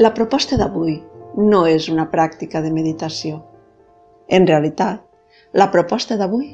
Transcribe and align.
La 0.00 0.14
proposta 0.16 0.56
d'avui 0.56 0.94
no 1.36 1.58
és 1.68 1.90
una 1.92 2.06
pràctica 2.08 2.62
de 2.64 2.70
meditació. 2.72 3.42
En 4.32 4.46
realitat, 4.48 5.02
la 5.52 5.66
proposta 5.74 6.16
d'avui 6.16 6.46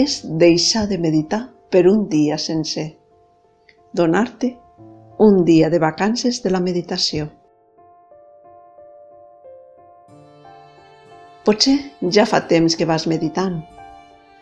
és 0.00 0.16
deixar 0.40 0.88
de 0.90 0.96
meditar 0.98 1.44
per 1.70 1.84
un 1.86 2.08
dia 2.10 2.38
sencer. 2.42 2.88
Donar-te 3.94 4.50
un 5.22 5.44
dia 5.44 5.70
de 5.70 5.78
vacances 5.78 6.40
de 6.42 6.50
la 6.50 6.58
meditació. 6.64 7.28
Potser 11.46 11.76
ja 12.18 12.26
fa 12.26 12.42
temps 12.50 12.74
que 12.74 12.88
vas 12.88 13.06
meditant, 13.06 13.60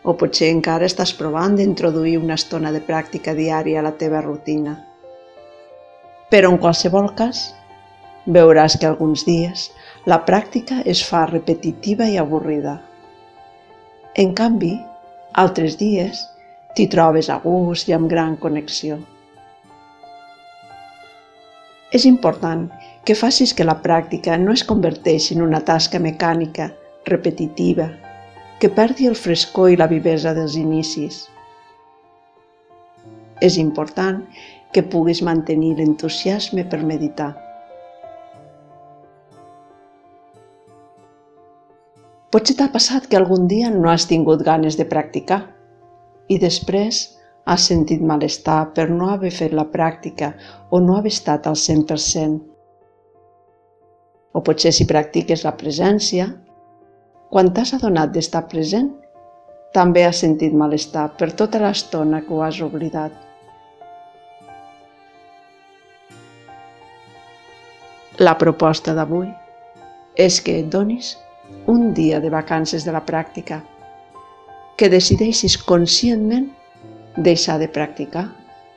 o 0.01 0.17
potser 0.17 0.49
encara 0.55 0.89
estàs 0.89 1.13
provant 1.13 1.59
d'introduir 1.61 2.17
una 2.23 2.41
estona 2.41 2.73
de 2.73 2.81
pràctica 2.89 3.37
diària 3.37 3.83
a 3.83 3.85
la 3.85 3.93
teva 4.01 4.25
rutina. 4.25 4.79
Però 6.33 6.49
en 6.49 6.57
qualsevol 6.57 7.13
cas, 7.13 7.45
veuràs 8.27 8.75
que 8.79 8.87
alguns 8.87 9.23
dies 9.25 9.69
la 10.05 10.19
pràctica 10.27 10.81
es 10.85 11.03
fa 11.03 11.25
repetitiva 11.29 12.07
i 12.11 12.17
avorrida. 12.19 12.77
En 14.15 14.33
canvi, 14.35 14.73
altres 15.43 15.77
dies 15.79 16.23
t'hi 16.75 16.87
trobes 16.93 17.29
a 17.29 17.39
gust 17.43 17.89
i 17.89 17.95
amb 17.95 18.09
gran 18.11 18.35
connexió. 18.41 18.97
És 21.97 22.05
important 22.05 22.67
que 23.07 23.15
facis 23.15 23.53
que 23.55 23.65
la 23.65 23.77
pràctica 23.83 24.35
no 24.41 24.51
es 24.51 24.65
converteixi 24.67 25.37
en 25.37 25.45
una 25.45 25.63
tasca 25.63 25.99
mecànica, 26.03 26.67
repetitiva, 27.05 27.87
que 28.59 28.69
perdi 28.69 29.07
el 29.07 29.15
frescor 29.15 29.71
i 29.71 29.79
la 29.79 29.87
vivesa 29.87 30.33
dels 30.35 30.57
inicis. 30.59 31.23
És 33.39 33.57
important 33.61 34.23
que 34.73 34.83
puguis 34.83 35.23
mantenir 35.23 35.77
l'entusiasme 35.77 36.65
per 36.67 36.83
meditar. 36.83 37.46
Potser 42.27 42.57
t'ha 42.59 42.67
passat 42.71 43.05
que 43.07 43.15
algun 43.17 43.45
dia 43.47 43.69
no 43.71 43.87
has 43.87 44.05
tingut 44.09 44.41
ganes 44.43 44.75
de 44.75 44.85
practicar 44.89 45.39
i 46.27 46.35
després 46.41 46.99
has 47.47 47.67
sentit 47.69 48.01
malestar 48.03 48.73
per 48.75 48.89
no 48.91 49.07
haver 49.13 49.31
fet 49.31 49.53
la 49.55 49.63
pràctica 49.71 50.33
o 50.69 50.81
no 50.83 50.97
haver 50.97 51.13
estat 51.15 51.47
al 51.47 51.55
100%. 51.55 52.33
O 54.35 54.41
potser 54.43 54.73
si 54.75 54.85
practiques 54.89 55.45
la 55.47 55.53
presència, 55.61 56.25
quan 57.31 57.53
t'has 57.55 57.71
adonat 57.77 58.11
d'estar 58.11 58.43
present, 58.51 58.89
també 59.77 60.03
has 60.03 60.19
sentit 60.23 60.51
malestar 60.63 61.05
per 61.19 61.29
tota 61.31 61.61
l'estona 61.63 62.19
que 62.25 62.35
ho 62.35 62.41
has 62.43 62.59
oblidat. 62.65 63.15
La 68.19 68.35
proposta 68.35 68.97
d'avui 68.97 69.29
és 70.27 70.41
que 70.41 70.57
et 70.59 70.69
donis 70.73 71.13
un 71.71 71.76
dia 71.97 72.21
de 72.21 72.29
vacances 72.29 72.85
de 72.85 72.93
la 72.95 73.03
pràctica, 73.09 73.63
que 74.77 74.89
decideixis 74.93 75.57
conscientment 75.57 76.51
deixar 77.17 77.57
de 77.59 77.67
practicar 77.67 78.27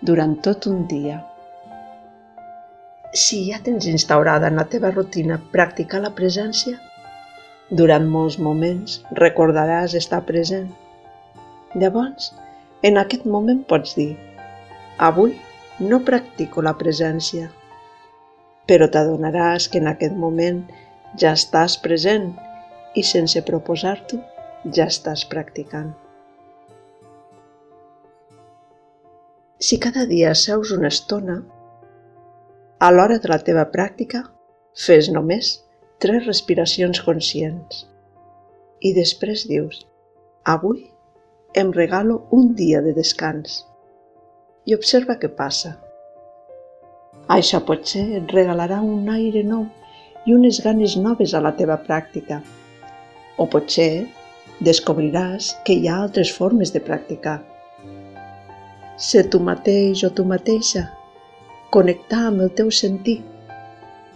durant 0.01 0.39
tot 0.41 0.67
un 0.71 0.87
dia. 0.89 1.21
Si 3.13 3.43
ja 3.51 3.59
tens 3.63 3.85
instaurada 3.91 4.49
en 4.49 4.57
la 4.57 4.65
teva 4.73 4.91
rutina 4.95 5.37
practicar 5.53 6.01
la 6.01 6.15
presència, 6.17 6.79
durant 7.71 8.09
molts 8.11 8.39
moments 8.43 8.99
recordaràs 9.19 9.95
estar 9.99 10.25
present. 10.27 10.71
Llavors, 11.79 12.33
en 12.83 12.97
aquest 12.99 13.27
moment 13.29 13.61
pots 13.69 13.95
dir 13.99 14.15
Avui 15.01 15.37
no 15.81 16.01
practico 16.05 16.61
la 16.61 16.75
presència, 16.81 17.47
però 18.69 18.89
t'adonaràs 18.93 19.69
que 19.73 19.81
en 19.81 19.89
aquest 19.93 20.17
moment 20.25 20.59
ja 21.21 21.33
estàs 21.39 21.77
present 21.81 22.35
i 22.95 23.03
sense 23.07 23.43
proposar-t'ho 23.47 24.19
ja 24.77 24.87
estàs 24.91 25.25
practicant. 25.31 25.93
Si 29.61 29.79
cada 29.79 30.07
dia 30.09 30.33
seus 30.35 30.73
una 30.73 30.89
estona, 30.89 31.37
a 32.81 32.89
l'hora 32.91 33.19
de 33.21 33.29
la 33.29 33.39
teva 33.45 33.67
pràctica, 33.73 34.23
fes 34.87 35.11
només 35.13 35.51
tres 36.01 36.25
respiracions 36.27 37.03
conscients 37.05 37.85
i 38.81 38.95
després 38.97 39.45
dius, 39.51 39.83
avui 40.49 40.87
em 41.63 41.73
regalo 41.77 42.23
un 42.33 42.55
dia 42.57 42.81
de 42.81 42.95
descans 42.97 43.59
i 44.65 44.75
observa 44.77 45.19
què 45.21 45.29
passa. 45.37 45.75
Això 47.37 47.61
potser 47.67 48.07
et 48.21 48.33
regalarà 48.33 48.81
un 48.81 49.11
aire 49.13 49.45
nou 49.45 49.67
i 50.25 50.35
unes 50.35 50.63
ganes 50.65 50.97
noves 50.97 51.35
a 51.35 51.45
la 51.45 51.53
teva 51.61 51.77
pràctica 51.85 52.41
o 53.41 53.47
potser 53.49 54.07
descobriràs 54.69 55.55
que 55.65 55.79
hi 55.79 55.89
ha 55.89 55.97
altres 56.05 56.33
formes 56.37 56.73
de 56.75 56.83
practicar. 56.85 57.39
Ser 59.01 59.25
tu 59.33 59.41
mateix 59.41 60.05
o 60.05 60.11
tu 60.13 60.27
mateixa, 60.29 60.85
connectar 61.73 62.27
amb 62.29 62.45
el 62.45 62.53
teu 62.59 62.69
sentir, 62.81 63.21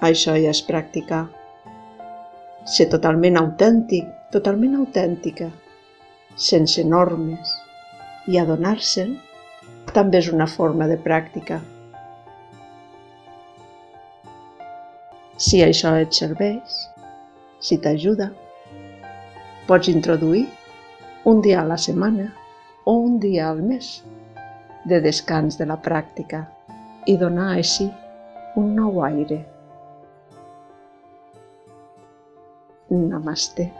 això 0.05 0.37
ja 0.37 0.53
és 0.53 0.61
practicar. 0.69 1.25
Ser 2.69 2.91
totalment 2.93 3.41
autèntic, 3.41 4.09
totalment 4.35 4.77
autèntica, 4.83 5.49
sense 6.37 6.85
normes 6.85 7.57
i 8.29 8.41
adonar-se'n 8.41 9.17
també 9.97 10.21
és 10.21 10.31
una 10.33 10.49
forma 10.51 10.89
de 10.91 11.01
pràctica. 11.01 11.61
Si 15.45 15.61
això 15.65 15.97
et 16.01 16.17
serveix, 16.17 16.81
si 17.65 17.79
t'ajuda, 17.85 18.31
Pots 19.65 19.89
introduir 19.89 20.45
un 21.25 21.41
dia 21.41 21.63
a 21.63 21.65
la 21.65 21.79
setmana 21.81 22.27
o 22.85 22.99
un 23.01 23.17
dia 23.19 23.47
al 23.49 23.63
mes 23.65 24.03
de 24.85 24.99
descans 25.01 25.57
de 25.57 25.65
la 25.65 25.79
pràctica 25.81 26.43
i 27.09 27.15
donar 27.17 27.47
així 27.55 27.87
un 28.61 28.75
nou 28.77 29.01
aire. 29.07 29.41
Namaste. 32.93 33.71